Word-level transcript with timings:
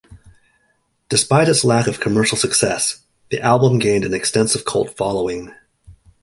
Despite 1.09 1.47
its 1.47 1.63
lack 1.63 1.85
of 1.85 1.99
commercial 1.99 2.35
success, 2.35 3.03
the 3.29 3.39
album 3.39 3.77
gained 3.77 4.03
an 4.03 4.15
extensive 4.15 4.65
cult 4.65 4.97
following. 4.97 5.53